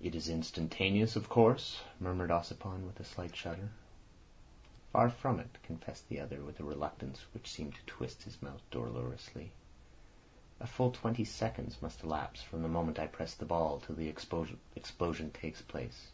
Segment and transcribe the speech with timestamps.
[0.00, 3.68] "It is instantaneous, of course?" murmured Ossipon, with a slight shudder.
[4.92, 8.62] "Far from it," confessed the other, with a reluctance which seemed to twist his mouth
[8.72, 9.52] dolorously.
[10.58, 14.08] "A full twenty seconds must elapse from the moment I press the ball till the
[14.08, 16.08] explosion takes place."